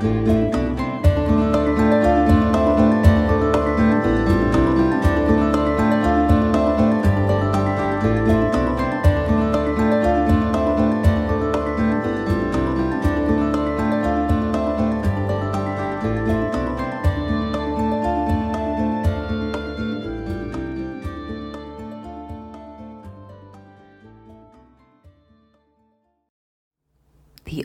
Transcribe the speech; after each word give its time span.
The 0.00 0.08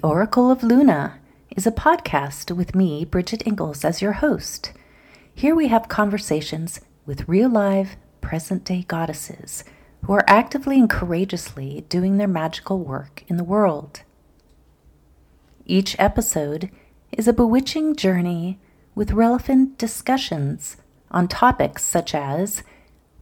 Oracle 0.03 0.51
of 0.51 0.63
Luna 0.63 1.19
is 1.55 1.65
a 1.65 1.71
podcast 1.71 2.53
with 2.53 2.75
me, 2.75 3.05
Bridget 3.05 3.47
Engels, 3.47 3.85
as 3.85 4.01
your 4.01 4.13
host. 4.13 4.73
Here 5.33 5.55
we 5.55 5.69
have 5.69 5.87
conversations 5.87 6.81
with 7.05 7.29
real 7.29 7.49
live, 7.49 7.95
present 8.19 8.65
day 8.65 8.83
goddesses 8.85 9.63
who 10.03 10.11
are 10.11 10.25
actively 10.27 10.77
and 10.77 10.89
courageously 10.89 11.85
doing 11.87 12.17
their 12.17 12.27
magical 12.27 12.79
work 12.79 13.23
in 13.29 13.37
the 13.37 13.43
world. 13.43 14.01
Each 15.65 15.95
episode 15.97 16.69
is 17.13 17.27
a 17.27 17.33
bewitching 17.33 17.95
journey 17.95 18.59
with 18.93 19.13
relevant 19.13 19.77
discussions 19.77 20.75
on 21.09 21.29
topics 21.29 21.85
such 21.85 22.13
as 22.13 22.63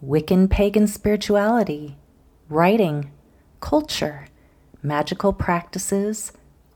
Wiccan 0.04 0.50
pagan 0.50 0.88
spirituality, 0.88 1.98
writing, 2.50 3.12
culture, 3.60 4.28
magical 4.82 5.34
practices, 5.34 6.32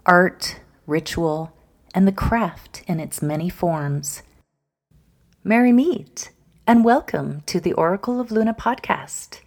art, 0.05 0.59
ritual, 0.87 1.51
and 1.93 2.07
the 2.07 2.13
craft 2.13 2.81
in 2.87 3.01
its 3.01 3.21
many 3.21 3.49
forms. 3.49 4.23
Merry 5.43 5.73
meet 5.73 6.31
and 6.65 6.85
welcome 6.85 7.41
to 7.45 7.59
the 7.59 7.73
Oracle 7.73 8.21
of 8.21 8.31
Luna 8.31 8.53
podcast. 8.53 9.41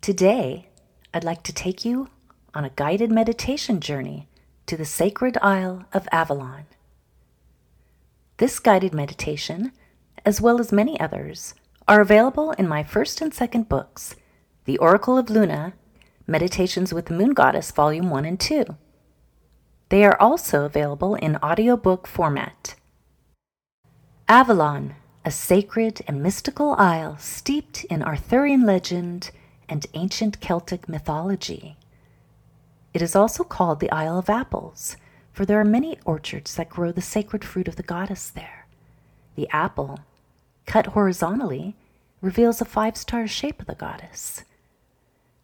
Today, 0.00 0.70
I'd 1.12 1.22
like 1.22 1.42
to 1.42 1.52
take 1.52 1.84
you 1.84 2.08
on 2.54 2.64
a 2.64 2.70
guided 2.70 3.12
meditation 3.12 3.80
journey 3.80 4.26
to 4.64 4.76
the 4.78 4.86
sacred 4.86 5.36
Isle 5.42 5.84
of 5.92 6.08
Avalon. 6.12 6.64
This 8.38 8.58
guided 8.58 8.94
meditation, 8.94 9.72
as 10.24 10.40
well 10.40 10.58
as 10.58 10.72
many 10.72 10.98
others, 10.98 11.52
are 11.86 12.00
available 12.00 12.52
in 12.52 12.66
my 12.66 12.82
first 12.82 13.20
and 13.20 13.34
second 13.34 13.68
books, 13.68 14.16
The 14.64 14.78
Oracle 14.78 15.18
of 15.18 15.28
Luna, 15.28 15.74
Meditations 16.26 16.94
with 16.94 17.06
the 17.06 17.14
Moon 17.14 17.34
Goddess, 17.34 17.70
Volume 17.70 18.08
1 18.08 18.24
and 18.24 18.40
2. 18.40 18.64
They 19.90 20.04
are 20.04 20.16
also 20.20 20.64
available 20.64 21.16
in 21.16 21.36
audiobook 21.42 22.06
format. 22.06 22.76
Avalon, 24.28 24.94
a 25.24 25.32
sacred 25.32 26.00
and 26.06 26.22
mystical 26.22 26.74
isle 26.78 27.18
steeped 27.18 27.82
in 27.84 28.02
Arthurian 28.02 28.64
legend 28.64 29.32
and 29.68 29.84
ancient 29.94 30.40
Celtic 30.40 30.88
mythology. 30.88 31.76
It 32.94 33.02
is 33.02 33.16
also 33.16 33.42
called 33.42 33.80
the 33.80 33.90
Isle 33.90 34.18
of 34.18 34.30
Apples, 34.30 34.96
for 35.32 35.44
there 35.44 35.60
are 35.60 35.64
many 35.64 35.98
orchards 36.04 36.54
that 36.54 36.70
grow 36.70 36.92
the 36.92 37.02
sacred 37.02 37.44
fruit 37.44 37.66
of 37.66 37.74
the 37.74 37.82
goddess 37.82 38.30
there. 38.30 38.66
The 39.34 39.48
apple, 39.50 40.00
cut 40.66 40.86
horizontally, 40.86 41.74
reveals 42.20 42.60
a 42.60 42.64
five 42.64 42.96
star 42.96 43.26
shape 43.26 43.60
of 43.60 43.66
the 43.66 43.74
goddess. 43.74 44.44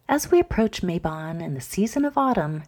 As 0.08 0.30
we 0.30 0.38
approach 0.38 0.82
Mabon 0.82 1.44
and 1.44 1.56
the 1.56 1.60
season 1.60 2.04
of 2.04 2.16
autumn, 2.16 2.62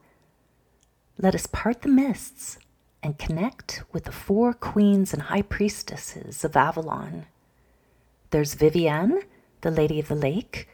let 1.21 1.35
us 1.35 1.47
part 1.47 1.83
the 1.83 1.89
mists 1.89 2.59
and 3.03 3.19
connect 3.19 3.83
with 3.93 4.05
the 4.05 4.13
four 4.13 4.53
queens 4.53 5.13
and 5.13 5.23
high 5.23 5.43
priestesses 5.43 6.45
of 6.45 6.57
Avalon. 6.57 7.27
There's 8.31 8.55
Vivienne, 8.55 9.23
the 9.63 9.71
Lady 9.71 9.99
of 9.99 10.09
the 10.09 10.15
Lake, 10.15 10.69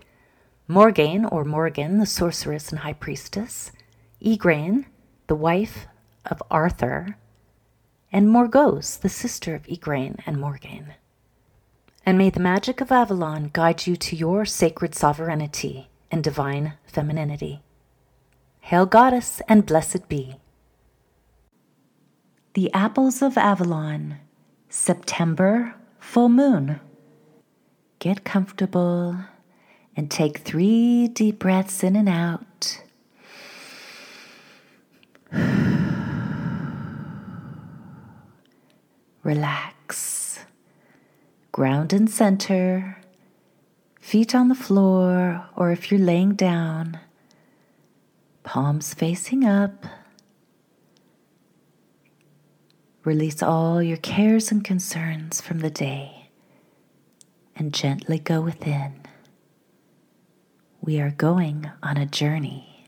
Morgaine 0.68 1.24
or 1.24 1.44
Morgan, 1.44 1.98
the 1.98 2.06
sorceress 2.06 2.70
and 2.70 2.80
high 2.80 2.92
priestess, 2.92 3.72
Igraine, 4.22 4.86
the 5.26 5.34
wife 5.34 5.86
of 6.26 6.42
Arthur, 6.50 7.16
and 8.12 8.28
Morgause, 8.28 9.00
the 9.00 9.08
sister 9.08 9.54
of 9.54 9.66
Igraine 9.66 10.22
and 10.26 10.38
Morgaine. 10.38 10.94
And 12.06 12.18
may 12.18 12.28
the 12.28 12.40
magic 12.40 12.80
of 12.82 12.92
Avalon 12.92 13.50
guide 13.52 13.86
you 13.86 13.96
to 13.96 14.14
your 14.16 14.44
sacred 14.44 14.94
sovereignty 14.94 15.88
and 16.10 16.22
divine 16.22 16.74
femininity. 16.86 17.63
Hail, 18.68 18.86
Goddess, 18.86 19.42
and 19.46 19.66
blessed 19.66 20.08
be. 20.08 20.36
The 22.54 22.72
Apples 22.72 23.20
of 23.20 23.36
Avalon, 23.36 24.16
September 24.70 25.74
full 26.00 26.30
moon. 26.30 26.80
Get 27.98 28.24
comfortable 28.24 29.18
and 29.94 30.10
take 30.10 30.38
three 30.38 31.08
deep 31.08 31.40
breaths 31.40 31.84
in 31.84 31.94
and 31.94 32.08
out. 32.08 32.82
Relax. 39.22 40.38
Ground 41.52 41.92
and 41.92 42.08
center. 42.08 42.96
Feet 44.00 44.34
on 44.34 44.48
the 44.48 44.54
floor, 44.54 45.44
or 45.54 45.70
if 45.70 45.90
you're 45.90 46.00
laying 46.00 46.32
down, 46.34 46.98
palms 48.44 48.94
facing 48.94 49.44
up. 49.44 49.86
Release 53.02 53.42
all 53.42 53.82
your 53.82 53.96
cares 53.96 54.52
and 54.52 54.62
concerns 54.62 55.40
from 55.40 55.58
the 55.58 55.70
day 55.70 56.30
and 57.56 57.74
gently 57.74 58.18
go 58.18 58.40
within. 58.40 59.00
We 60.80 61.00
are 61.00 61.10
going 61.10 61.70
on 61.82 61.96
a 61.96 62.06
journey. 62.06 62.86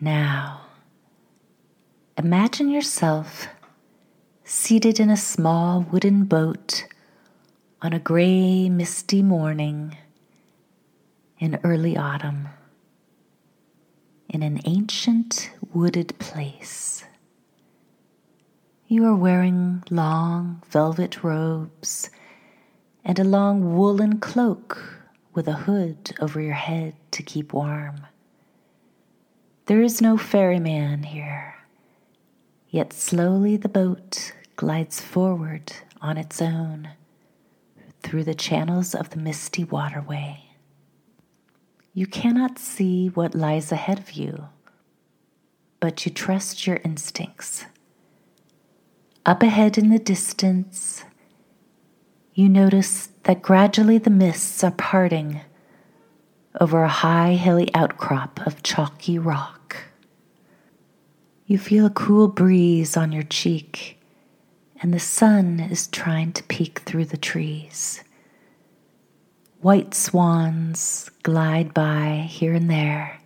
Now, 0.00 0.62
imagine 2.18 2.70
yourself 2.70 3.48
seated 4.44 4.98
in 4.98 5.10
a 5.10 5.16
small 5.16 5.82
wooden 5.90 6.24
boat 6.24 6.86
on 7.82 7.92
a 7.92 7.98
gray, 7.98 8.68
misty 8.68 9.22
morning 9.22 9.96
in 11.38 11.58
early 11.62 11.96
autumn 11.96 12.48
in 14.36 14.42
an 14.42 14.60
ancient 14.66 15.50
wooded 15.72 16.12
place. 16.18 17.02
You 18.86 19.06
are 19.06 19.16
wearing 19.16 19.82
long 19.88 20.62
velvet 20.68 21.24
robes 21.24 22.10
and 23.02 23.18
a 23.18 23.24
long 23.24 23.78
woolen 23.78 24.18
cloak 24.18 25.06
with 25.32 25.48
a 25.48 25.54
hood 25.54 26.14
over 26.20 26.38
your 26.38 26.52
head 26.52 26.92
to 27.12 27.22
keep 27.22 27.54
warm. 27.54 28.06
There 29.64 29.80
is 29.80 30.02
no 30.02 30.18
ferryman 30.18 31.04
here, 31.04 31.54
yet 32.68 32.92
slowly 32.92 33.56
the 33.56 33.70
boat 33.70 34.34
glides 34.56 35.00
forward 35.00 35.72
on 36.02 36.18
its 36.18 36.42
own 36.42 36.90
through 38.02 38.24
the 38.24 38.34
channels 38.34 38.94
of 38.94 39.08
the 39.08 39.18
misty 39.18 39.64
waterway. 39.64 40.45
You 41.96 42.06
cannot 42.06 42.58
see 42.58 43.08
what 43.08 43.34
lies 43.34 43.72
ahead 43.72 43.98
of 43.98 44.12
you, 44.12 44.48
but 45.80 46.04
you 46.04 46.12
trust 46.12 46.66
your 46.66 46.78
instincts. 46.84 47.64
Up 49.24 49.42
ahead 49.42 49.78
in 49.78 49.88
the 49.88 49.98
distance, 49.98 51.04
you 52.34 52.50
notice 52.50 53.08
that 53.22 53.40
gradually 53.40 53.96
the 53.96 54.10
mists 54.10 54.62
are 54.62 54.72
parting 54.72 55.40
over 56.60 56.82
a 56.82 56.88
high, 56.88 57.32
hilly 57.32 57.74
outcrop 57.74 58.46
of 58.46 58.62
chalky 58.62 59.18
rock. 59.18 59.78
You 61.46 61.56
feel 61.56 61.86
a 61.86 61.90
cool 62.04 62.28
breeze 62.28 62.94
on 62.94 63.10
your 63.10 63.22
cheek, 63.22 63.98
and 64.82 64.92
the 64.92 65.00
sun 65.00 65.60
is 65.60 65.86
trying 65.86 66.32
to 66.32 66.42
peek 66.42 66.80
through 66.80 67.06
the 67.06 67.16
trees. 67.16 68.04
White 69.66 69.94
swans 69.94 71.10
glide 71.24 71.74
by 71.74 72.24
here 72.30 72.54
and 72.54 72.70
there, 72.70 73.18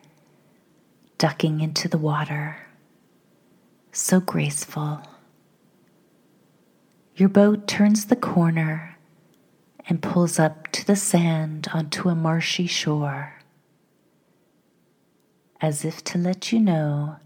ducking 1.18 1.60
into 1.60 1.86
the 1.86 1.98
water. 1.98 2.56
So 3.92 4.20
graceful. 4.20 5.02
Your 7.14 7.28
boat 7.28 7.68
turns 7.68 8.06
the 8.06 8.16
corner 8.16 8.96
and 9.86 10.02
pulls 10.02 10.38
up 10.38 10.68
to 10.68 10.86
the 10.86 10.96
sand 10.96 11.68
onto 11.74 12.08
a 12.08 12.14
marshy 12.14 12.66
shore, 12.66 13.34
as 15.60 15.84
if 15.84 16.02
to 16.04 16.16
let 16.16 16.52
you 16.52 16.58
know 16.58 17.16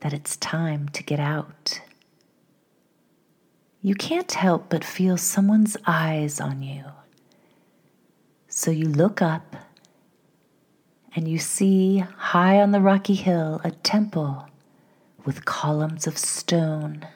that 0.00 0.14
it's 0.14 0.38
time 0.38 0.88
to 0.94 1.02
get 1.02 1.20
out. 1.20 1.82
You 3.82 3.94
can't 3.94 4.32
help 4.32 4.70
but 4.70 4.82
feel 4.82 5.18
someone's 5.18 5.76
eyes 5.86 6.40
on 6.40 6.62
you 6.62 6.84
so 8.48 8.70
you 8.70 8.88
look 8.88 9.20
up 9.22 9.54
and 11.14 11.28
you 11.28 11.38
see 11.38 11.98
high 11.98 12.60
on 12.60 12.72
the 12.72 12.80
rocky 12.80 13.14
hill 13.14 13.60
a 13.62 13.70
temple 13.70 14.48
with 15.24 15.44
columns 15.44 16.06
of 16.06 16.16
stone. 16.16 17.06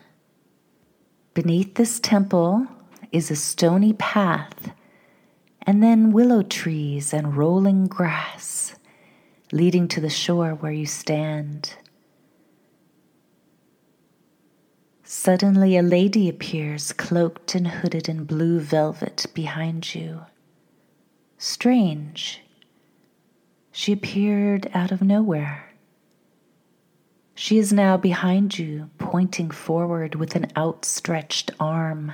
Beneath 1.34 1.74
this 1.74 1.98
temple 1.98 2.66
is 3.10 3.30
a 3.30 3.36
stony 3.36 3.94
path, 3.94 4.72
and 5.62 5.82
then 5.82 6.12
willow 6.12 6.42
trees 6.42 7.12
and 7.14 7.36
rolling 7.36 7.86
grass 7.86 8.74
leading 9.52 9.86
to 9.86 10.00
the 10.00 10.10
shore 10.10 10.54
where 10.54 10.72
you 10.72 10.86
stand. 10.86 11.74
Suddenly, 15.04 15.76
a 15.76 15.82
lady 15.82 16.28
appears, 16.28 16.92
cloaked 16.92 17.54
and 17.54 17.68
hooded 17.68 18.08
in 18.08 18.24
blue 18.24 18.60
velvet 18.60 19.26
behind 19.34 19.94
you. 19.94 20.22
Strange. 21.44 22.40
She 23.72 23.92
appeared 23.92 24.70
out 24.72 24.92
of 24.92 25.02
nowhere. 25.02 25.72
She 27.34 27.58
is 27.58 27.72
now 27.72 27.96
behind 27.96 28.56
you, 28.60 28.90
pointing 28.98 29.50
forward 29.50 30.14
with 30.14 30.36
an 30.36 30.52
outstretched 30.56 31.50
arm. 31.58 32.12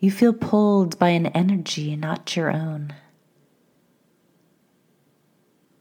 You 0.00 0.10
feel 0.10 0.32
pulled 0.32 0.98
by 0.98 1.10
an 1.10 1.26
energy 1.26 1.94
not 1.94 2.34
your 2.34 2.50
own. 2.50 2.92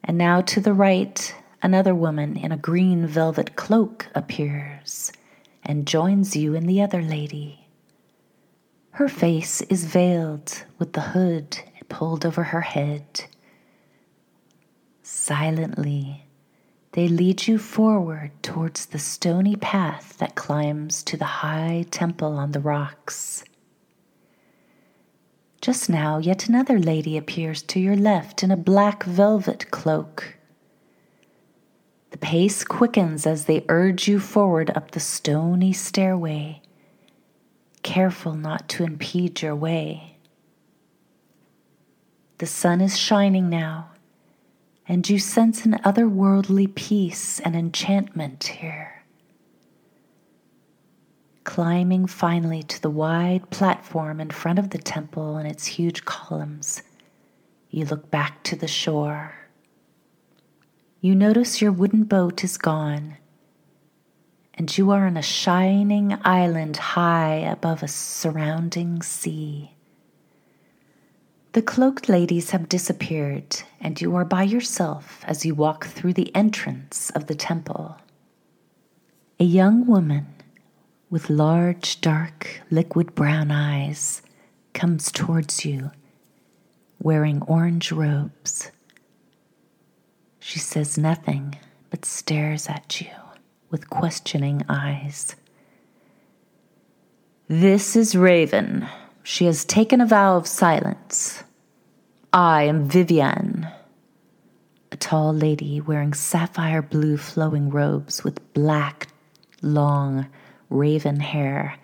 And 0.03 0.15
now 0.15 0.41
to 0.41 0.61
the 0.61 0.75
right, 0.75 1.33
another 1.63 1.95
woman 1.95 2.37
in 2.37 2.51
a 2.51 2.57
green 2.57 3.07
velvet 3.07 3.55
cloak 3.55 4.09
appears 4.13 5.11
and 5.63 5.87
joins 5.87 6.35
you 6.35 6.53
and 6.53 6.69
the 6.69 6.83
other 6.83 7.01
lady. 7.01 7.62
Her 8.93 9.09
face 9.09 9.61
is 9.61 9.85
veiled 9.85 10.65
with 10.77 10.93
the 10.93 11.01
hood 11.01 11.59
pulled 11.93 12.25
over 12.25 12.45
her 12.45 12.61
head. 12.61 13.25
Silently, 15.03 16.25
they 16.93 17.07
lead 17.07 17.45
you 17.45 17.59
forward 17.59 18.31
towards 18.41 18.87
the 18.87 18.97
stony 18.97 19.55
path 19.55 20.17
that 20.17 20.33
climbs 20.33 21.03
to 21.03 21.17
the 21.17 21.43
high 21.45 21.85
temple 21.91 22.33
on 22.33 22.51
the 22.51 22.59
rocks. 22.59 23.43
Just 25.61 25.87
now, 25.87 26.17
yet 26.17 26.49
another 26.49 26.79
lady 26.79 27.15
appears 27.15 27.61
to 27.61 27.79
your 27.79 27.95
left 27.95 28.41
in 28.41 28.49
a 28.49 28.57
black 28.57 29.03
velvet 29.03 29.69
cloak. 29.69 30.37
The 32.09 32.17
pace 32.17 32.63
quickens 32.63 33.27
as 33.27 33.45
they 33.45 33.65
urge 33.69 34.07
you 34.07 34.19
forward 34.19 34.71
up 34.75 34.91
the 34.91 34.99
stony 34.99 35.73
stairway, 35.73 36.62
careful 37.83 38.33
not 38.33 38.67
to 38.69 38.83
impede 38.83 39.41
your 39.41 39.55
way. 39.55 40.17
The 42.39 42.47
sun 42.47 42.81
is 42.81 42.97
shining 42.97 43.49
now, 43.49 43.91
and 44.87 45.07
you 45.07 45.19
sense 45.19 45.65
an 45.65 45.73
otherworldly 45.85 46.73
peace 46.73 47.39
and 47.39 47.55
enchantment 47.55 48.43
here. 48.43 49.03
Climbing 51.43 52.07
finally 52.07 52.63
to 52.63 52.81
the 52.81 52.89
wide 52.89 53.49
platform 53.49 54.19
in 54.19 54.31
front 54.31 54.59
of 54.59 54.71
the 54.71 54.77
temple 54.77 55.37
and 55.37 55.47
its 55.47 55.65
huge 55.65 56.05
columns, 56.05 56.81
you 57.69 57.85
look 57.85 58.09
back 58.09 58.43
to 58.43 58.55
the 58.55 58.67
shore. 58.67 59.35
You 61.01 61.15
notice 61.15 61.61
your 61.61 61.71
wooden 61.71 62.05
boat 62.05 62.43
is 62.43 62.57
gone, 62.57 63.17
and 64.55 64.77
you 64.77 64.91
are 64.91 65.07
on 65.07 65.17
a 65.17 65.21
shining 65.21 66.17
island 66.23 66.77
high 66.77 67.35
above 67.35 67.83
a 67.83 67.87
surrounding 67.87 69.01
sea. 69.01 69.71
The 71.53 71.61
cloaked 71.61 72.09
ladies 72.09 72.51
have 72.51 72.69
disappeared, 72.69 73.61
and 73.79 73.99
you 74.01 74.15
are 74.15 74.25
by 74.25 74.43
yourself 74.43 75.23
as 75.27 75.45
you 75.45 75.53
walk 75.53 75.85
through 75.85 76.13
the 76.13 76.35
entrance 76.35 77.09
of 77.11 77.27
the 77.27 77.35
temple. 77.35 77.97
A 79.39 79.43
young 79.43 79.85
woman 79.85 80.27
with 81.13 81.29
large, 81.29 82.01
dark, 82.01 82.61
liquid 82.71 83.13
brown 83.13 83.51
eyes, 83.51 84.23
comes 84.73 85.11
towards 85.11 85.63
you 85.63 85.91
wearing 86.99 87.39
orange 87.43 87.91
robes. 87.91 88.71
She 90.39 90.57
says 90.57 90.97
nothing 90.97 91.55
but 91.91 92.03
stares 92.03 92.67
at 92.67 92.99
you 92.99 93.22
with 93.73 93.89
questioning 93.89 94.61
eyes. 94.69 95.35
This 97.47 97.95
is 97.95 98.15
Raven. 98.15 98.87
She 99.23 99.45
has 99.45 99.65
taken 99.65 99.99
a 99.99 100.05
vow 100.05 100.37
of 100.37 100.45
silence. 100.45 101.43
I 102.31 102.63
am 102.63 102.87
Vivienne, 102.87 103.67
a 104.91 104.97
tall 104.97 105.33
lady 105.33 105.81
wearing 105.81 106.13
sapphire 106.13 106.83
blue 106.83 107.17
flowing 107.17 107.71
robes 107.71 108.23
with 108.23 108.53
black, 108.53 109.07
long, 109.63 110.27
raven 110.69 111.19
hair, 111.19 111.79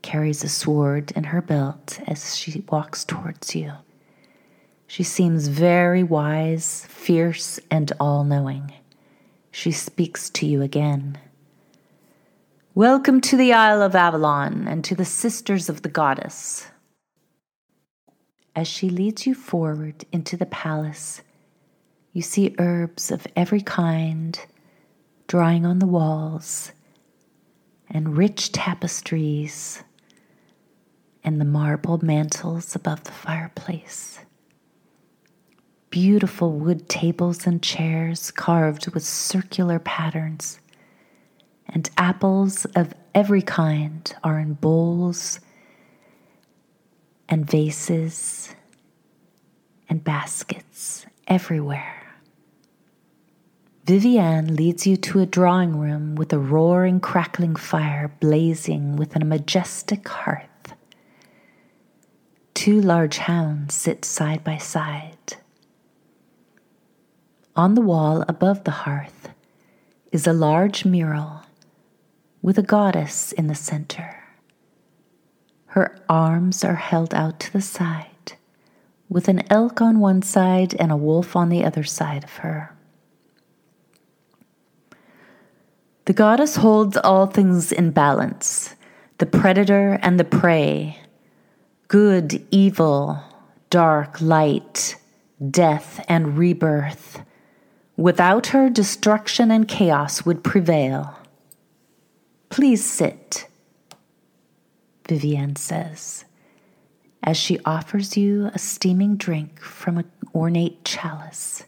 carries 0.00 0.42
a 0.42 0.48
sword 0.48 1.12
in 1.14 1.24
her 1.24 1.42
belt 1.42 2.00
as 2.06 2.36
she 2.36 2.64
walks 2.70 3.04
towards 3.04 3.54
you. 3.54 3.74
She 4.86 5.02
seems 5.02 5.48
very 5.48 6.02
wise, 6.02 6.86
fierce, 6.88 7.60
and 7.70 7.92
all 8.00 8.24
knowing. 8.24 8.72
She 9.50 9.72
speaks 9.72 10.30
to 10.30 10.46
you 10.46 10.62
again. 10.62 11.18
Welcome 12.74 13.20
to 13.22 13.36
the 13.36 13.52
Isle 13.52 13.82
of 13.82 13.94
Avalon 13.94 14.68
and 14.68 14.84
to 14.84 14.94
the 14.94 15.04
Sisters 15.04 15.68
of 15.68 15.82
the 15.82 15.88
Goddess. 15.88 16.66
As 18.54 18.68
she 18.68 18.90
leads 18.90 19.26
you 19.26 19.34
forward 19.34 20.04
into 20.12 20.36
the 20.36 20.46
palace, 20.46 21.22
you 22.12 22.22
see 22.22 22.54
herbs 22.58 23.10
of 23.10 23.26
every 23.34 23.60
kind 23.60 24.38
drying 25.26 25.64
on 25.64 25.78
the 25.78 25.86
walls 25.86 26.72
and 27.90 28.16
rich 28.16 28.52
tapestries 28.52 29.82
and 31.24 31.40
the 31.40 31.44
marble 31.44 32.04
mantels 32.04 32.76
above 32.76 33.04
the 33.04 33.12
fireplace. 33.12 34.20
Beautiful 35.90 36.52
wood 36.52 36.88
tables 36.88 37.46
and 37.46 37.62
chairs 37.62 38.30
carved 38.30 38.92
with 38.92 39.04
circular 39.04 39.78
patterns, 39.78 40.60
and 41.66 41.88
apples 41.96 42.66
of 42.76 42.94
every 43.14 43.42
kind 43.42 44.14
are 44.22 44.38
in 44.38 44.54
bowls 44.54 45.40
and 47.28 47.50
vases 47.50 48.54
and 49.88 50.04
baskets 50.04 51.06
everywhere. 51.26 51.94
Vivienne 53.84 54.54
leads 54.54 54.86
you 54.86 54.96
to 54.98 55.20
a 55.20 55.26
drawing 55.26 55.78
room 55.78 56.14
with 56.14 56.32
a 56.32 56.38
roaring, 56.38 57.00
crackling 57.00 57.56
fire 57.56 58.12
blazing 58.20 58.96
within 58.96 59.22
a 59.22 59.24
majestic 59.24 60.06
hearth. 60.06 60.74
Two 62.52 62.80
large 62.80 63.18
hounds 63.18 63.74
sit 63.74 64.04
side 64.04 64.44
by 64.44 64.58
side. 64.58 65.17
On 67.58 67.74
the 67.74 67.80
wall 67.80 68.24
above 68.28 68.62
the 68.62 68.86
hearth 68.86 69.30
is 70.12 70.28
a 70.28 70.32
large 70.32 70.84
mural 70.84 71.42
with 72.40 72.56
a 72.56 72.62
goddess 72.62 73.32
in 73.32 73.48
the 73.48 73.54
center. 73.56 74.22
Her 75.66 75.98
arms 76.08 76.62
are 76.62 76.76
held 76.76 77.12
out 77.12 77.40
to 77.40 77.52
the 77.52 77.60
side, 77.60 78.34
with 79.08 79.26
an 79.26 79.42
elk 79.50 79.80
on 79.80 79.98
one 79.98 80.22
side 80.22 80.76
and 80.78 80.92
a 80.92 80.96
wolf 80.96 81.34
on 81.34 81.48
the 81.48 81.64
other 81.64 81.82
side 81.82 82.22
of 82.22 82.36
her. 82.36 82.76
The 86.04 86.12
goddess 86.12 86.54
holds 86.54 86.96
all 86.96 87.26
things 87.26 87.72
in 87.72 87.90
balance 87.90 88.76
the 89.18 89.26
predator 89.26 89.98
and 90.00 90.20
the 90.20 90.24
prey, 90.24 91.00
good, 91.88 92.46
evil, 92.52 93.20
dark, 93.68 94.20
light, 94.20 94.94
death, 95.50 96.04
and 96.08 96.38
rebirth. 96.38 97.24
Without 97.98 98.46
her, 98.48 98.70
destruction 98.70 99.50
and 99.50 99.66
chaos 99.66 100.24
would 100.24 100.44
prevail. 100.44 101.18
Please 102.48 102.88
sit, 102.88 103.48
Vivienne 105.08 105.56
says, 105.56 106.24
as 107.24 107.36
she 107.36 107.58
offers 107.64 108.16
you 108.16 108.52
a 108.54 108.58
steaming 108.58 109.16
drink 109.16 109.60
from 109.60 109.98
an 109.98 110.08
ornate 110.32 110.84
chalice. 110.84 111.64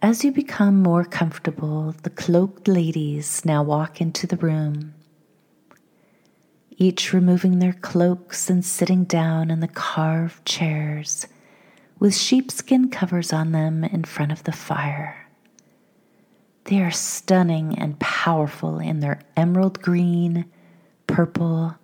As 0.00 0.24
you 0.24 0.32
become 0.32 0.82
more 0.82 1.04
comfortable, 1.04 1.94
the 2.02 2.08
cloaked 2.08 2.66
ladies 2.66 3.44
now 3.44 3.62
walk 3.62 4.00
into 4.00 4.26
the 4.26 4.38
room, 4.38 4.94
each 6.78 7.12
removing 7.12 7.58
their 7.58 7.74
cloaks 7.74 8.48
and 8.48 8.64
sitting 8.64 9.04
down 9.04 9.50
in 9.50 9.60
the 9.60 9.68
carved 9.68 10.46
chairs 10.46 11.26
with 12.02 12.16
sheepskin 12.16 12.90
covers 12.90 13.32
on 13.32 13.52
them 13.52 13.84
in 13.84 14.02
front 14.02 14.32
of 14.32 14.42
the 14.42 14.50
fire. 14.50 15.24
They 16.64 16.82
are 16.82 16.90
stunning 16.90 17.78
and 17.78 17.96
powerful 18.00 18.80
in 18.80 18.98
their 18.98 19.20
emerald 19.36 19.80
green, 19.80 20.46
purple, 21.06 21.76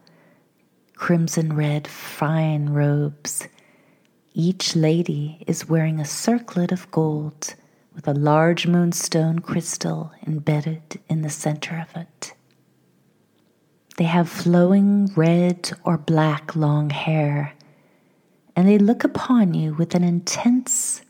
crimson 0.96 1.54
red 1.54 1.86
fine 1.86 2.70
robes. 2.70 3.46
Each 4.34 4.74
lady 4.74 5.44
is 5.46 5.68
wearing 5.68 6.00
a 6.00 6.04
circlet 6.04 6.72
of 6.72 6.90
gold 6.90 7.54
with 7.94 8.08
a 8.08 8.12
large 8.12 8.66
moonstone 8.66 9.38
crystal 9.38 10.10
embedded 10.26 10.98
in 11.08 11.22
the 11.22 11.30
center 11.30 11.78
of 11.78 11.96
it. 11.96 12.34
They 13.98 14.04
have 14.04 14.28
flowing 14.28 15.12
red 15.14 15.70
or 15.84 15.96
black 15.96 16.56
long 16.56 16.90
hair, 16.90 17.52
and 18.58 18.66
they 18.66 18.76
look 18.76 19.04
upon 19.04 19.54
you 19.54 19.72
with 19.74 19.94
an 19.94 20.02
intense, 20.02 21.02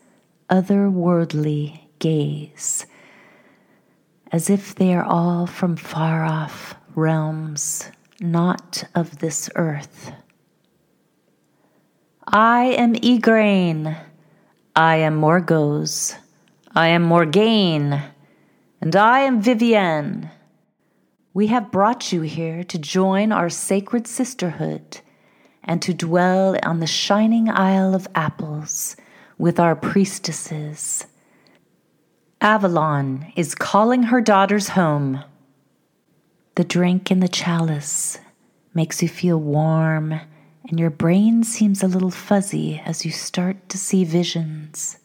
otherworldly 0.50 1.80
gaze, 1.98 2.84
as 4.30 4.50
if 4.50 4.74
they 4.74 4.92
are 4.92 5.02
all 5.02 5.46
from 5.46 5.74
far 5.74 6.26
off 6.26 6.74
realms, 6.94 7.90
not 8.20 8.84
of 8.94 9.20
this 9.20 9.48
earth. 9.56 10.12
I 12.26 12.64
am 12.64 12.92
Igraine. 12.96 13.98
I 14.76 14.96
am 14.96 15.18
Morgause. 15.18 16.18
I 16.74 16.88
am 16.88 17.02
Morgaine. 17.02 18.02
And 18.82 18.94
I 18.94 19.20
am 19.20 19.40
Vivienne. 19.40 20.30
We 21.32 21.46
have 21.46 21.72
brought 21.72 22.12
you 22.12 22.20
here 22.20 22.62
to 22.64 22.78
join 22.78 23.32
our 23.32 23.48
sacred 23.48 24.06
sisterhood 24.06 25.00
and 25.68 25.82
to 25.82 25.92
dwell 25.92 26.56
on 26.64 26.80
the 26.80 26.86
shining 26.86 27.50
Isle 27.50 27.94
of 27.94 28.08
Apples 28.14 28.96
with 29.36 29.60
our 29.60 29.76
priestesses. 29.76 31.06
Avalon 32.40 33.32
is 33.36 33.54
calling 33.54 34.04
her 34.04 34.22
daughters 34.22 34.70
home. 34.70 35.22
The 36.54 36.64
drink 36.64 37.10
in 37.10 37.20
the 37.20 37.28
chalice 37.28 38.18
makes 38.72 39.02
you 39.02 39.08
feel 39.08 39.38
warm 39.38 40.20
and 40.68 40.80
your 40.80 40.90
brain 40.90 41.44
seems 41.44 41.82
a 41.82 41.88
little 41.88 42.10
fuzzy 42.10 42.80
as 42.84 43.04
you 43.04 43.10
start 43.10 43.68
to 43.68 43.78
see 43.78 44.04
visions. 44.04 44.98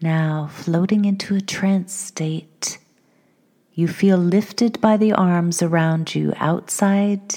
Now, 0.00 0.48
floating 0.52 1.04
into 1.04 1.34
a 1.34 1.40
trance 1.40 1.92
state, 1.92 2.78
you 3.78 3.86
feel 3.86 4.18
lifted 4.18 4.80
by 4.80 4.96
the 4.96 5.12
arms 5.12 5.62
around 5.62 6.12
you 6.12 6.32
outside 6.38 7.32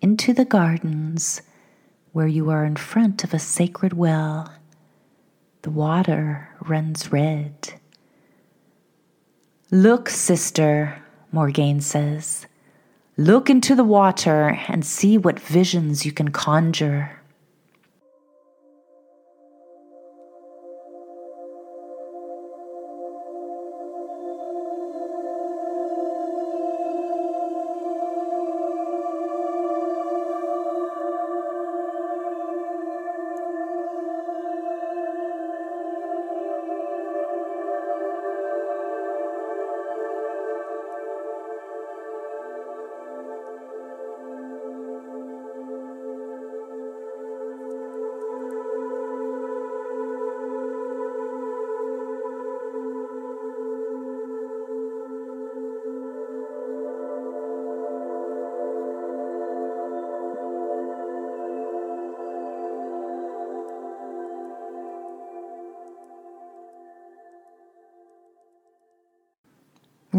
into 0.00 0.32
the 0.34 0.44
gardens 0.44 1.40
where 2.10 2.26
you 2.26 2.50
are 2.50 2.64
in 2.64 2.74
front 2.74 3.22
of 3.22 3.32
a 3.32 3.38
sacred 3.38 3.92
well. 3.92 4.52
The 5.62 5.70
water 5.70 6.48
runs 6.62 7.12
red. 7.12 7.74
Look, 9.70 10.10
sister, 10.10 11.00
Morgaine 11.30 11.80
says. 11.80 12.48
Look 13.16 13.48
into 13.48 13.76
the 13.76 13.84
water 13.84 14.58
and 14.66 14.84
see 14.84 15.16
what 15.16 15.38
visions 15.38 16.04
you 16.04 16.10
can 16.10 16.32
conjure. 16.32 17.21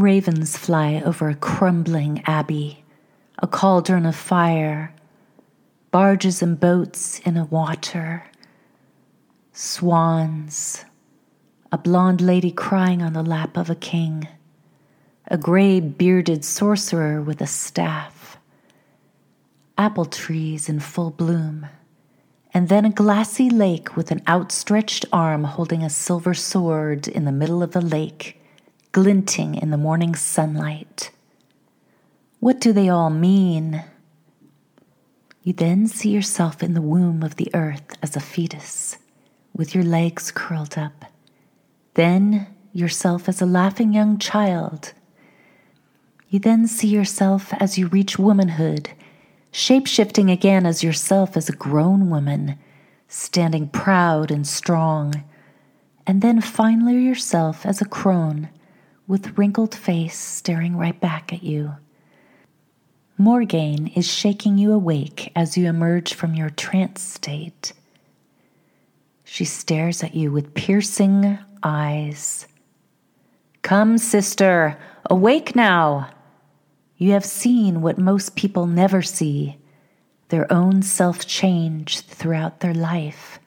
Ravens 0.04 0.58
fly 0.58 1.02
over 1.06 1.30
a 1.30 1.36
crumbling 1.36 2.22
abbey, 2.26 2.84
a 3.40 3.48
cauldron 3.48 4.06
of 4.06 4.18
fire, 4.18 4.94
barges 5.92 6.42
and 6.42 6.60
boats 6.60 7.20
in 7.20 7.38
a 7.38 7.46
water, 7.46 8.26
swans, 9.54 10.84
a 11.72 11.78
blonde 11.78 12.20
lady 12.20 12.52
crying 12.52 13.02
on 13.02 13.14
the 13.14 13.24
lap 13.24 13.56
of 13.56 13.70
a 13.70 13.76
king, 13.76 14.28
a 15.30 15.38
gray 15.38 15.80
bearded 15.80 16.44
sorcerer 16.44 17.22
with 17.22 17.40
a 17.40 17.48
staff, 17.48 18.38
apple 19.78 20.04
trees 20.04 20.68
in 20.68 20.82
full 20.82 21.12
bloom, 21.12 21.66
and 22.54 22.68
then 22.68 22.84
a 22.84 22.90
glassy 22.90 23.50
lake 23.50 23.96
with 23.96 24.12
an 24.12 24.22
outstretched 24.28 25.06
arm 25.14 25.46
holding 25.46 25.82
a 25.82 25.90
silver 25.90 26.34
sword 26.34 27.08
in 27.08 27.24
the 27.24 27.32
middle 27.32 27.64
of 27.64 27.72
the 27.72 27.80
lake 27.80 28.43
glinting 28.94 29.56
in 29.56 29.72
the 29.72 29.78
morning 29.78 30.14
sunlight. 30.14 31.10
What 32.40 32.62
do 32.62 32.72
they 32.72 32.90
all 32.90 33.10
mean? 33.10 33.84
You 35.42 35.52
then 35.52 35.88
see 35.88 36.12
yourself 36.12 36.62
in 36.62 36.76
the 36.76 36.82
womb 36.82 37.24
of 37.24 37.38
the 37.38 37.50
earth 37.56 37.98
as 38.04 38.16
a 38.16 38.20
fetus, 38.20 39.00
with 39.52 39.74
your 39.74 39.84
legs 39.84 40.30
curled 40.30 40.78
up. 40.78 41.06
Then 41.96 42.46
yourself 42.72 43.28
as 43.28 43.42
a 43.42 43.48
laughing 43.48 43.94
young 43.94 44.20
child. 44.20 44.94
You 46.30 46.38
then 46.38 46.68
see 46.68 46.90
yourself 46.90 47.52
as 47.56 47.80
you 47.80 47.88
reach 47.88 48.20
womanhood, 48.20 48.92
shape-shifting 49.52 50.30
again 50.30 50.68
as 50.68 50.84
yourself 50.84 51.36
as 51.36 51.50
a 51.50 51.56
grown 51.56 52.12
woman, 52.12 52.60
standing 53.08 53.70
proud 53.70 54.30
and 54.30 54.46
strong, 54.46 55.24
and 56.06 56.22
then 56.22 56.42
finally 56.42 57.04
yourself 57.04 57.66
as 57.66 57.82
a 57.82 57.86
crone 57.86 58.50
with 59.08 59.38
wrinkled 59.38 59.76
face 59.76 60.18
staring 60.18 60.78
right 60.78 61.00
back 61.00 61.34
at 61.34 61.44
you. 61.44 61.76
Morgaine 63.18 63.88
is 63.88 64.12
shaking 64.12 64.58
you 64.58 64.72
awake 64.74 65.32
as 65.36 65.58
you 65.58 65.68
emerge 65.68 66.14
from 66.14 66.34
your 66.34 66.50
trance 66.50 67.02
state. 67.02 67.74
She 69.24 69.46
stares 69.46 70.04
at 70.04 70.16
you 70.16 70.32
with 70.32 70.54
piercing 70.54 71.38
eyes. 71.62 72.48
Come, 73.62 73.98
sister, 73.98 74.78
awake 75.10 75.56
now. 75.56 76.10
You 76.98 77.12
have 77.12 77.26
seen 77.26 77.82
what 77.82 77.98
most 77.98 78.36
people 78.36 78.68
never 78.68 79.02
see 79.02 79.58
their 80.30 80.52
own 80.52 80.82
self 80.82 81.28
change 81.28 82.00
throughout 82.02 82.60
their 82.60 82.74
life. 82.74 83.40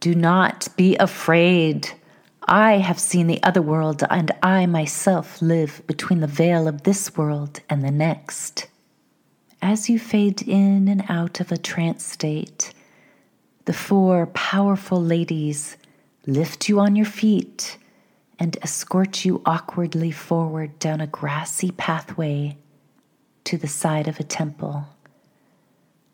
Do 0.00 0.14
not 0.14 0.68
be 0.76 0.96
afraid. 0.96 1.90
I 2.46 2.74
have 2.78 2.98
seen 3.00 3.26
the 3.26 3.42
other 3.42 3.62
world, 3.62 4.02
and 4.10 4.30
I 4.42 4.66
myself 4.66 5.40
live 5.40 5.82
between 5.86 6.20
the 6.20 6.26
veil 6.26 6.68
of 6.68 6.82
this 6.82 7.16
world 7.16 7.60
and 7.70 7.82
the 7.82 7.90
next. 7.90 8.66
As 9.62 9.88
you 9.88 9.98
fade 9.98 10.42
in 10.42 10.86
and 10.88 11.04
out 11.08 11.40
of 11.40 11.50
a 11.50 11.56
trance 11.56 12.04
state, 12.04 12.74
the 13.64 13.72
four 13.72 14.26
powerful 14.26 15.02
ladies 15.02 15.78
lift 16.26 16.68
you 16.68 16.80
on 16.80 16.96
your 16.96 17.06
feet 17.06 17.78
and 18.38 18.58
escort 18.60 19.24
you 19.24 19.40
awkwardly 19.46 20.10
forward 20.10 20.78
down 20.78 21.00
a 21.00 21.06
grassy 21.06 21.70
pathway 21.70 22.58
to 23.44 23.56
the 23.56 23.68
side 23.68 24.06
of 24.06 24.20
a 24.20 24.24
temple. 24.24 24.84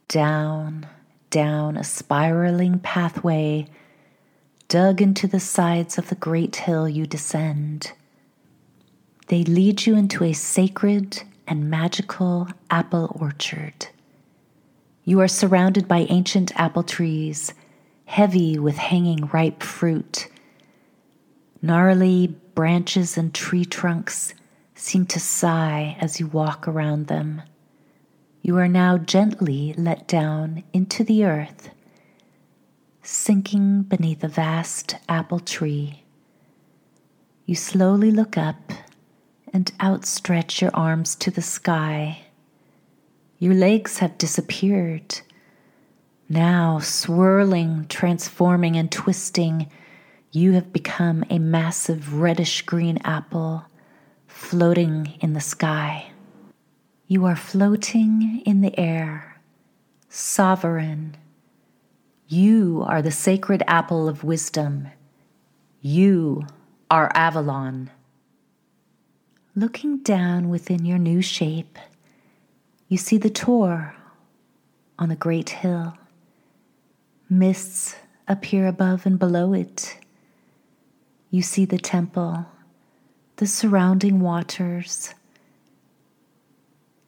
Down, 0.07 0.87
down 1.31 1.77
a 1.77 1.83
spiraling 1.83 2.79
pathway 2.79 3.67
dug 4.71 5.03
into 5.03 5.27
the 5.27 5.41
sides 5.41 5.99
of 5.99 6.09
the 6.09 6.15
great 6.15 6.55
hill 6.55 6.89
you 6.89 7.05
descend. 7.05 7.91
They 9.27 9.43
lead 9.43 9.85
you 9.85 9.97
into 9.97 10.23
a 10.23 10.33
sacred 10.33 11.25
and 11.49 11.69
magical 11.69 12.47
apple 12.71 13.17
orchard. 13.21 13.89
You 15.05 15.21
are 15.21 15.27
surrounded 15.27 15.89
by 15.89 16.07
ancient 16.09 16.53
apple 16.55 16.85
trees, 16.85 17.53
heavy 18.05 18.61
with 18.61 18.77
hanging 18.77 19.29
ripe 19.33 19.61
fruit. 19.61 20.29
Gnarly 21.61 22.29
branches 22.55 23.19
and 23.19 23.35
tree 23.35 23.65
trunks 23.65 24.35
seem 24.77 25.05
to 25.07 25.19
sigh 25.19 25.97
as 25.99 26.21
you 26.21 26.29
walk 26.29 26.69
around 26.69 27.09
them. 27.09 27.43
You 28.41 28.57
are 28.59 28.69
now 28.69 28.99
gently 28.99 29.75
let 29.77 30.07
down 30.07 30.63
into 30.73 31.03
the 31.03 31.25
earth 31.25 31.71
sinking 33.03 33.83
beneath 33.83 34.23
a 34.23 34.29
vast 34.29 34.97
apple 35.09 35.41
tree. 35.41 36.03
You 37.47 37.55
slowly 37.55 38.11
look 38.11 38.37
up 38.37 38.73
and 39.53 39.73
outstretch 39.81 40.63
your 40.63 40.71
arms 40.75 41.15
to 41.17 41.31
the 41.31 41.43
sky. 41.43 42.23
Your 43.39 43.55
legs 43.55 43.99
have 43.99 44.19
disappeared. 44.19 45.21
Now, 46.29 46.79
swirling, 46.79 47.87
transforming, 47.89 48.77
and 48.77 48.93
twisting, 48.93 49.71
you 50.31 50.53
have 50.53 50.73
become 50.73 51.25
a 51.29 51.39
massive 51.41 52.15
reddish 52.21 52.63
green 52.63 52.99
apple 53.05 53.65
floating 54.29 55.19
in 55.21 55.33
the 55.33 55.41
sky. 55.41 56.13
You 57.09 57.25
are 57.25 57.35
floating 57.35 58.43
in 58.47 58.61
the 58.61 58.79
air, 58.79 59.41
sovereign. 60.09 61.17
You 62.33 62.85
are 62.87 63.03
the 63.03 63.11
sacred 63.11 63.65
apple 63.67 64.09
of 64.09 64.23
wisdom. 64.23 64.87
You 65.81 66.47
are 66.89 67.11
Avalon. 67.13 67.91
Looking 69.57 69.99
down 70.05 70.49
within 70.49 70.85
your 70.85 70.97
new 70.97 71.23
shape, 71.23 71.77
you 72.87 72.99
see 72.99 73.19
the 73.19 73.31
Tor 73.31 73.97
on 74.97 75.09
the 75.09 75.17
great 75.17 75.51
hill. 75.51 75.99
Mists 77.29 77.97
appear 78.29 78.69
above 78.69 79.07
and 79.07 79.19
below 79.19 79.53
it. 79.53 79.99
You 81.33 81.43
see 81.43 81.65
the 81.65 81.79
temple, 81.79 82.47
the 83.39 83.47
surrounding 83.49 84.21
waters, 84.21 85.15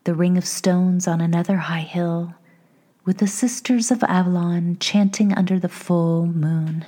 the 0.03 0.15
ring 0.15 0.37
of 0.37 0.45
stones 0.45 1.07
on 1.07 1.21
another 1.21 1.59
high 1.59 1.83
hill, 1.83 2.35
with 3.05 3.19
the 3.19 3.27
sisters 3.27 3.91
of 3.91 4.03
Avalon 4.05 4.77
chanting 4.79 5.33
under 5.35 5.59
the 5.59 5.69
full 5.69 6.27
moon. 6.27 6.87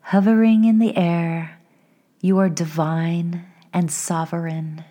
Hovering 0.00 0.64
in 0.64 0.78
the 0.78 0.96
air, 0.96 1.58
you 2.20 2.38
are 2.38 2.48
divine 2.48 3.44
and 3.72 3.90
sovereign. 3.90 4.84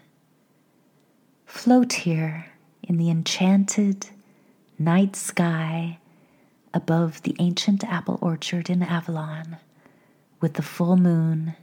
Float 1.45 1.93
here 1.93 2.47
in 2.81 2.97
the 2.97 3.09
enchanted 3.09 4.07
night 4.79 5.15
sky 5.15 5.99
above 6.73 7.21
the 7.21 7.35
ancient 7.39 7.83
apple 7.83 8.17
orchard 8.21 8.69
in 8.69 8.81
Avalon 8.81 9.57
with 10.41 10.55
the 10.55 10.61
full 10.61 10.97
moon 10.97 11.55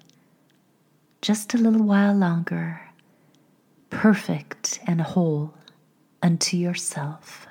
just 1.23 1.53
a 1.53 1.59
little 1.59 1.83
while 1.83 2.15
longer, 2.15 2.81
perfect 3.91 4.81
and 4.87 5.01
whole 5.01 5.53
unto 6.23 6.57
yourself. 6.57 7.47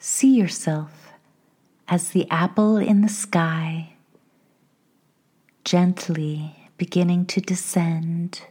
See 0.00 0.36
yourself 0.36 1.12
as 1.88 2.10
the 2.10 2.30
apple 2.30 2.76
in 2.76 3.00
the 3.00 3.08
sky, 3.08 3.94
gently 5.64 6.70
beginning 6.76 7.26
to 7.26 7.40
descend 7.40 8.42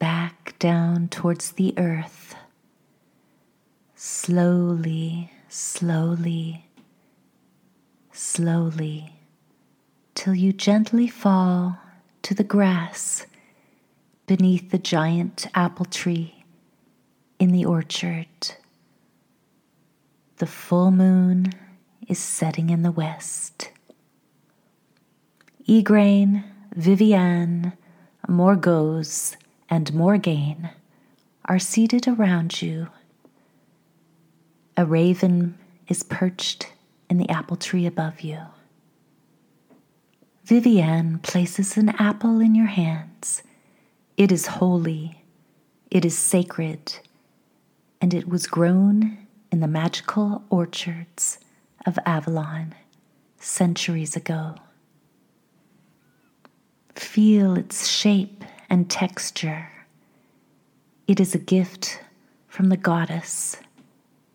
back 0.00 0.58
down 0.58 1.06
towards 1.08 1.52
the 1.52 1.74
earth, 1.78 2.34
slowly, 3.94 5.30
slowly, 5.48 6.66
slowly, 8.10 9.14
till 10.16 10.34
you 10.34 10.52
gently 10.52 11.06
fall 11.06 11.78
to 12.22 12.34
the 12.34 12.42
grass 12.42 13.26
beneath 14.26 14.72
the 14.72 14.78
giant 14.78 15.46
apple 15.54 15.86
tree 15.86 16.44
in 17.38 17.52
the 17.52 17.64
orchard. 17.64 18.26
The 20.40 20.46
full 20.46 20.90
moon 20.90 21.52
is 22.08 22.18
setting 22.18 22.70
in 22.70 22.82
the 22.82 22.90
west. 22.90 23.72
Igraine, 25.68 26.44
Vivienne, 26.74 27.74
Morgause, 28.26 29.36
and 29.68 29.92
Morgaine 29.92 30.70
are 31.44 31.58
seated 31.58 32.08
around 32.08 32.62
you. 32.62 32.88
A 34.78 34.86
raven 34.86 35.58
is 35.88 36.02
perched 36.02 36.72
in 37.10 37.18
the 37.18 37.28
apple 37.28 37.58
tree 37.58 37.84
above 37.84 38.22
you. 38.22 38.40
Vivienne 40.44 41.18
places 41.18 41.76
an 41.76 41.90
apple 41.90 42.40
in 42.40 42.54
your 42.54 42.68
hands. 42.68 43.42
It 44.16 44.32
is 44.32 44.46
holy, 44.46 45.22
it 45.90 46.06
is 46.06 46.16
sacred, 46.16 46.98
and 48.00 48.14
it 48.14 48.26
was 48.26 48.46
grown 48.46 49.18
in 49.50 49.60
the 49.60 49.68
magical 49.68 50.42
orchards 50.50 51.38
of 51.86 51.98
Avalon 52.06 52.74
centuries 53.38 54.16
ago. 54.16 54.54
Feel 56.94 57.56
its 57.56 57.88
shape 57.88 58.44
and 58.68 58.90
texture. 58.90 59.68
It 61.06 61.20
is 61.20 61.34
a 61.34 61.38
gift 61.38 62.00
from 62.48 62.68
the 62.68 62.76
goddess 62.76 63.56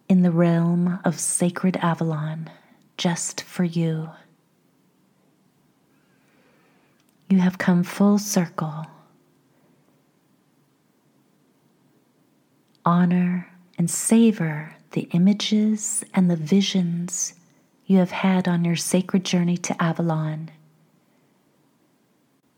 in 0.10 0.22
the 0.22 0.32
realm 0.32 1.00
of 1.06 1.20
sacred 1.20 1.78
Avalon 1.78 2.50
just 2.98 3.42
for 3.42 3.64
you. 3.64 4.10
You 7.30 7.40
have 7.40 7.58
come 7.58 7.84
full 7.84 8.18
circle. 8.18 8.86
honor 12.86 13.48
and 13.78 13.90
savor 13.90 14.76
the 14.96 15.10
images 15.12 16.06
and 16.14 16.32
the 16.32 16.38
visions 16.38 17.34
you 17.86 17.98
have 17.98 18.12
had 18.12 18.48
on 18.48 18.64
your 18.64 18.78
sacred 18.78 19.26
journey 19.26 19.58
to 19.58 19.84
Avalon. 19.84 20.50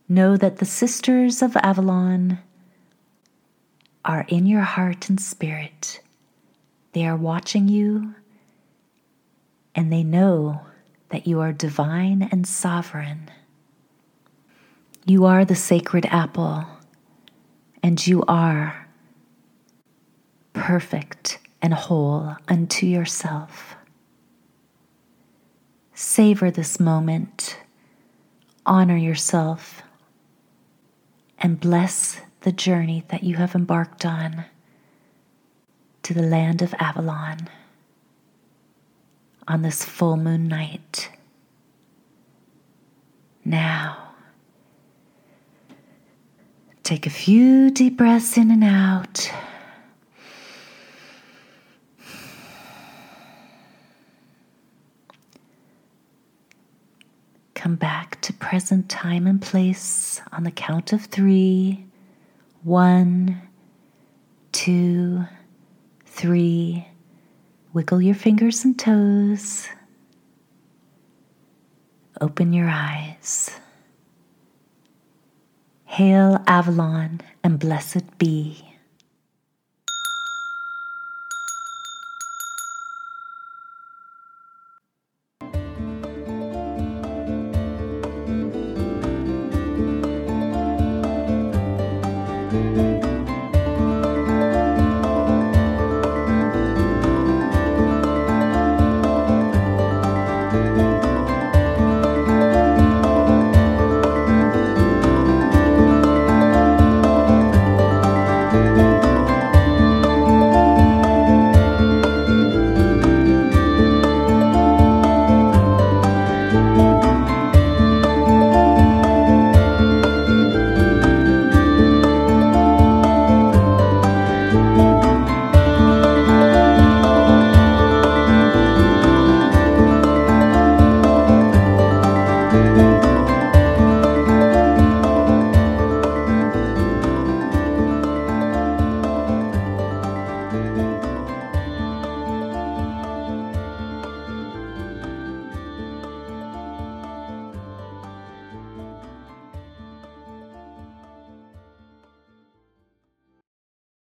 Know 0.07 0.37
that 0.37 0.59
the 0.59 0.65
sisters 0.65 1.41
of 1.41 1.57
Avalon 1.57 2.37
are 4.05 4.23
in 4.29 4.45
your 4.45 4.61
heart 4.61 5.09
and 5.09 5.19
spirit. 5.19 5.99
They 6.93 7.07
are 7.07 7.17
watching 7.17 7.67
you 7.67 8.13
and 9.73 9.91
they 9.91 10.03
know 10.03 10.61
that 11.09 11.25
you 11.25 11.39
are 11.39 11.51
divine 11.51 12.29
and 12.31 12.45
sovereign. 12.45 13.31
You 15.07 15.25
are 15.25 15.43
the 15.43 15.55
sacred 15.55 16.05
apple, 16.07 16.65
and 17.81 18.05
you 18.05 18.23
are 18.27 18.87
perfect 20.53 21.39
and 21.61 21.73
whole 21.73 22.35
unto 22.47 22.85
yourself. 22.85 23.75
Savor 25.93 26.51
this 26.51 26.79
moment, 26.79 27.57
honor 28.65 28.97
yourself, 28.97 29.81
and 31.39 31.59
bless 31.59 32.21
the 32.41 32.51
journey 32.51 33.03
that 33.09 33.23
you 33.23 33.35
have 33.35 33.55
embarked 33.55 34.05
on 34.05 34.45
to 36.03 36.13
the 36.13 36.21
land 36.21 36.61
of 36.61 36.73
Avalon 36.79 37.49
on 39.47 39.61
this 39.61 39.83
full 39.83 40.17
moon 40.17 40.47
night. 40.47 41.09
Now, 43.43 44.09
take 46.83 47.05
a 47.05 47.09
few 47.09 47.71
deep 47.71 47.97
breaths 47.97 48.37
in 48.37 48.51
and 48.51 48.63
out. 48.63 49.31
Come 57.57 57.75
back 57.75 58.21
to 58.21 58.33
present 58.33 58.87
time 58.87 59.25
and 59.25 59.41
place 59.41 60.21
on 60.31 60.43
the 60.43 60.51
count 60.51 60.93
of 60.93 61.05
three. 61.05 61.87
One, 62.61 63.41
two, 64.51 65.25
three. 66.05 66.87
Wiggle 67.73 68.03
your 68.03 68.13
fingers 68.13 68.63
and 68.63 68.77
toes. 68.77 69.67
Open 72.21 72.53
your 72.53 72.69
eyes. 72.69 73.49
Hail 75.85 76.43
Avalon 76.45 77.21
and 77.43 77.57
blessed 77.57 78.19
be. 78.19 78.66